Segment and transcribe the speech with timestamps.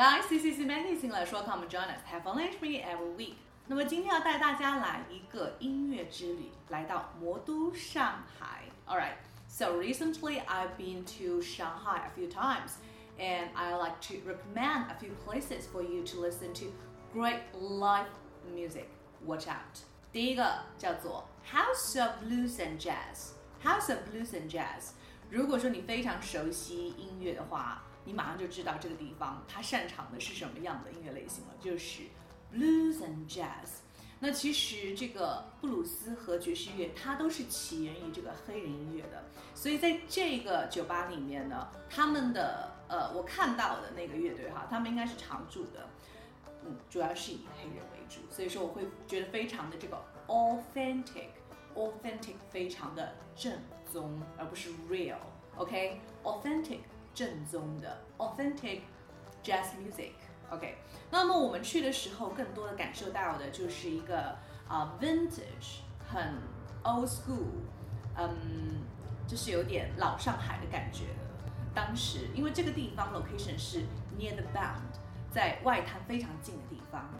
[0.00, 3.34] Guys, this is Amazing 了，说 Come join us, have fun with me every week。
[3.66, 8.64] 那么今天要带大家来一个音乐之旅，来到魔都上海。
[8.86, 9.16] All right,
[9.48, 12.74] so recently I've been to Shanghai a few times,
[13.18, 16.66] and I like to recommend a few places for you to listen to
[17.12, 18.06] great live
[18.54, 18.86] music.
[19.24, 19.80] Watch out.
[20.12, 24.92] 第一个叫做 House of Blues and Jazz。House of Blues and Jazz。
[25.28, 32.03] 如果说你非常熟悉音乐的话， 你马上就知道这个地方它擅长的是什么样的音乐类型了，就是
[32.53, 33.79] Blues and Jazz。
[34.23, 39.23] 那其实这个布鲁斯和爵士乐，它都是起源于这个黑人音乐的。
[39.55, 45.89] 所以在这个酒吧里面呢，他们的呃，我看到的那个乐队哈，他们应该是常驻的，
[46.63, 48.19] 嗯，主要是以黑人为主。
[48.29, 53.59] 所以说我会觉得非常的这个 authentic，authentic 非常的正
[53.91, 55.17] 宗，而不是 real。
[55.55, 56.81] OK，authentic
[57.14, 58.80] 正宗的 authentic
[59.42, 60.76] jazz music。OK，
[61.10, 64.36] 那么我们去的时候，更多的感受到的就是一个
[64.68, 66.34] 啊 vintage，很
[66.84, 67.48] old school，
[68.16, 68.82] 嗯，
[69.26, 71.50] 就是有点老上海的感觉的。
[71.74, 73.80] 当时因为这个地方 location 是
[74.16, 77.10] near the band，在外滩非常近的地方。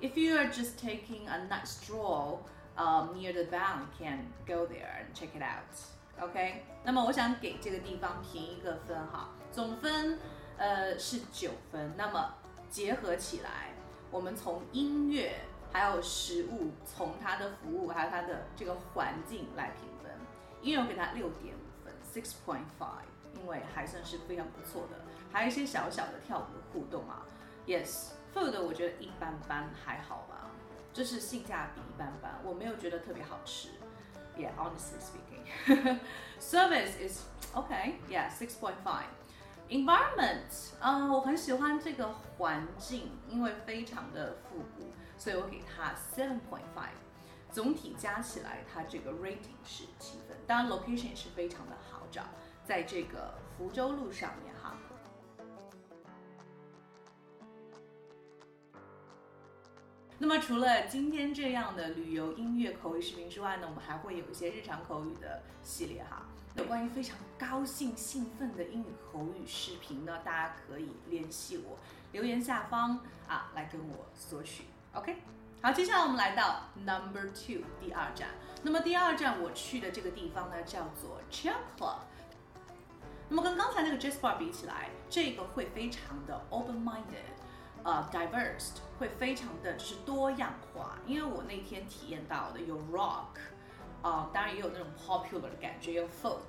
[0.00, 2.40] If you are just taking a night stroll
[2.76, 5.74] um, near the band, you can go there and check it out.
[6.19, 10.19] OK，那么我想给这个地方评一个分哈，总分
[10.57, 11.93] 呃是九分。
[11.97, 12.35] 那么
[12.69, 13.73] 结合起来，
[14.11, 15.39] 我们从音乐、
[15.71, 20.11] 还有食物、从它的服务、还有它的这个环境来评分。
[20.61, 24.97] 音乐我给它六点五分，six point five，因为还算是非常不错的。
[25.31, 27.25] 还有一些小小的跳舞的互动啊
[27.65, 30.51] ，yes，food 我觉得一般般，还好吧，
[30.93, 33.69] 就是性价比一般般，我没有觉得特别好吃。
[34.36, 35.98] Yeah，honestly speaking,
[36.38, 37.22] service is
[37.54, 37.94] okay.
[38.10, 39.06] Yeah, six point five.
[39.68, 46.94] Environment，啊，我很喜欢这个环境，因为非常的复古，所以我给它 seven point five。
[47.50, 50.36] 总体加起来，它这个 rating 是七分。
[50.46, 52.22] 当然，location 也是非常的好找，
[52.64, 54.76] 在这个福州路上面哈。
[60.21, 66.27] 那么除了今天这样的旅游音乐口语视频之外呢，我们还会有一些日常口语的系列哈。
[66.53, 71.75] 有关于非常高兴兴奋的英语口语视频呢，大家可以联系我，
[72.11, 74.65] 留言下方啊来跟我索取。
[74.93, 75.15] OK，
[75.59, 78.27] 好，接下来我们来到 Number Two 第二站。
[78.61, 81.97] 那么第二站我去的这个地方呢，叫做 Chill Club。
[83.27, 87.40] 那么跟刚才那个 Jazz Bar 比起来，这个会非常的 open-minded。
[87.83, 93.39] 呃，diverse 会非常的就是多样化，因为我那天体验到的有 rock，
[94.03, 96.41] 呃，当然也有那种 popular 的感觉，有 folk，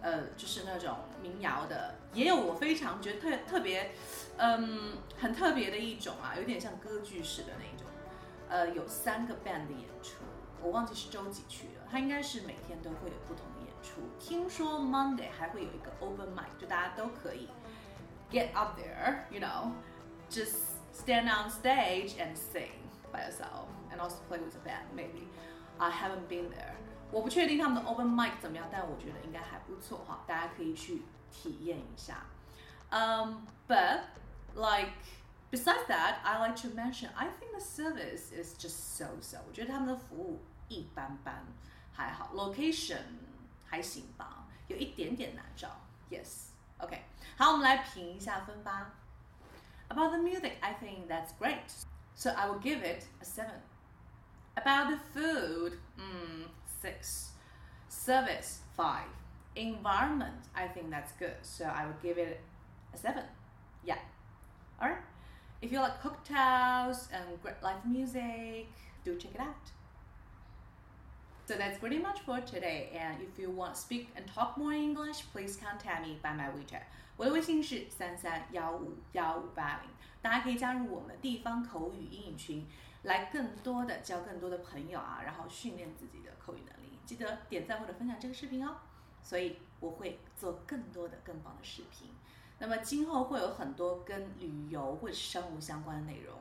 [0.00, 3.92] 呃，就是那种民谣的，也有我非常觉得特特别，
[4.36, 7.86] 嗯，很特别的一种啊，有点像歌剧式的那种，
[8.48, 10.24] 呃，有三个 band 的演出，
[10.60, 17.48] 我忘记是周几去了，它应该是每天都会有不同的演出，听说 Monday 还会有一个 open mic，就大家都可以
[18.28, 19.70] get up there，you know。
[20.29, 22.71] just stand on stage and sing
[23.11, 25.27] by yourself and also play with a band maybe.
[25.79, 26.75] I haven't been there.
[27.11, 31.01] 我不确定他们的 open mic 怎么样，但我觉得应该还不错哈，大家可以去
[31.31, 32.25] 体验一下。
[32.91, 34.01] Um, but
[34.55, 34.93] like
[35.51, 39.37] besides that, I like to mention I think the service is just so so.
[39.47, 41.45] 我觉得他们的服务一般般，
[41.91, 43.01] 还好，location
[43.65, 45.69] 还行吧，有一点点难找。
[46.11, 47.03] Yes, OK，
[47.37, 48.93] 好，我们来评一下分吧。
[49.90, 51.72] About the music, I think that's great.
[52.14, 53.50] So I will give it a 7.
[54.56, 56.44] About the food, mm,
[56.80, 57.32] 6.
[57.88, 59.02] Service, 5.
[59.56, 61.34] Environment, I think that's good.
[61.42, 62.40] So I will give it
[62.92, 63.22] a 7.
[63.84, 63.98] Yeah.
[64.80, 64.98] Alright.
[65.62, 68.68] If you like cocktails and great live music,
[69.04, 69.70] do check it out.
[71.46, 72.88] So that's pretty much for today.
[72.94, 76.48] And if you want to speak and talk more English, please contact me by my
[76.50, 76.82] WeChat.
[77.16, 79.90] 我的微信是三三幺五幺五八零，
[80.22, 82.66] 大家可以加入我们地方口语英语群，
[83.02, 86.98] 来更多的交更多的朋友啊，然后训练自己的口语能力。
[87.04, 88.76] 记得点赞或者分享这个视频哦。
[89.22, 92.10] 所以我会做更多的更棒的视频。
[92.58, 96.38] 那么今后会有很多跟旅游或者生物相关的内容。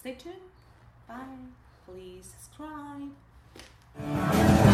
[0.00, 0.50] Stay tuned.
[1.06, 1.50] Bye.
[1.84, 3.10] Please subscribe.
[3.94, 4.71] Thank you.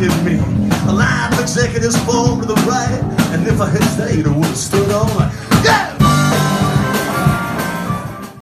[0.00, 0.38] At me.
[0.88, 3.00] A line of executives fall to the right,
[3.32, 5.97] and if I had stayed, I would have stood on